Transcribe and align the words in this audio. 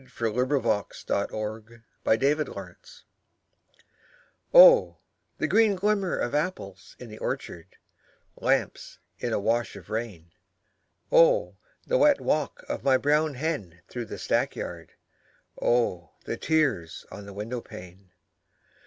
H. 0.03 0.19
LAWRENCE 0.19 1.03
BALLAD 1.03 1.29
OF 1.31 1.83
ANOTHER 2.09 2.51
OPHELIA 2.51 2.75
Oh, 4.51 4.97
the 5.37 5.47
green 5.47 5.75
glimmer 5.75 6.17
of 6.17 6.33
apples 6.33 6.95
in 6.97 7.07
the 7.09 7.19
orchard, 7.19 7.75
Lamps 8.35 8.97
in 9.19 9.31
a 9.31 9.39
wash 9.39 9.75
of 9.75 9.91
rain, 9.91 10.31
Oh, 11.11 11.55
the 11.85 11.99
wet 11.99 12.19
walk 12.19 12.63
of 12.67 12.83
my 12.83 12.97
brown 12.97 13.35
hen 13.35 13.81
through 13.89 14.05
the 14.05 14.17
stackyard, 14.17 14.93
Oh, 15.61 16.13
tears 16.25 17.05
on 17.11 17.27
the 17.27 17.33
window 17.33 17.61
pane! 17.61 18.09